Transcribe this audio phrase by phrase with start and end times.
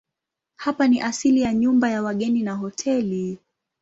[0.55, 3.39] Hapa ni asili ya nyumba ya wageni na hoteli.